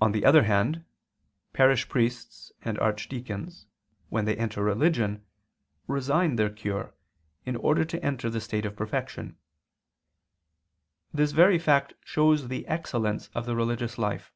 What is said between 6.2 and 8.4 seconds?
their cure, in order to enter the